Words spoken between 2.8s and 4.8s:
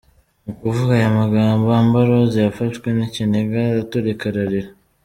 n’ikiniga araturika ararira.